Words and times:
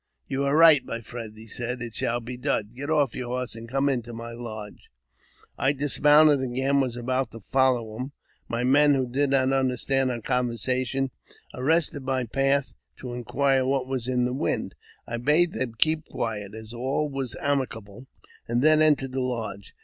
"You 0.27 0.45
are 0.45 0.57
right, 0.57 0.83
my 0.83 1.01
friend,"" 1.01 1.37
said 1.47 1.79
he; 1.79 1.85
"it 1.85 1.93
shall 1.93 2.19
be 2.19 2.35
done. 2.35 2.71
Get 2.75 2.89
off 2.89 3.13
your 3.13 3.27
horse, 3.27 3.53
and 3.53 3.69
come 3.69 3.87
into 3.87 4.13
my 4.13 4.31
lodge." 4.31 4.89
I 5.59 5.73
dismounted 5.73 6.41
again, 6.41 6.69
and 6.71 6.81
was 6.81 6.97
about 6.97 7.29
to 7.33 7.43
follow 7.51 7.95
him. 7.95 8.11
My 8.47 8.63
men, 8.63 8.95
who 8.95 9.05
did 9.07 9.29
not 9.29 9.53
understand 9.53 10.09
our 10.09 10.19
conversation, 10.19 11.11
arrested 11.53 12.01
my 12.01 12.21
f; 12.21 12.29
364 12.31 12.65
AUTOBIOGBAPHY 12.65 12.65
OF 12.65 12.65
path 12.65 12.73
to 12.97 13.13
inquire 13.13 13.63
what 13.63 13.85
was 13.85 14.07
in 14.07 14.25
the 14.25 14.33
wind. 14.33 14.73
I 15.05 15.17
bade 15.17 15.51
them 15.53 15.75
keep 15.77 16.05
quiet, 16.05 16.55
as 16.55 16.73
all 16.73 17.07
was 17.07 17.35
amicable, 17.39 18.07
and 18.47 18.63
then 18.63 18.81
entered 18.81 19.11
the 19.11 19.21
lodge. 19.21 19.75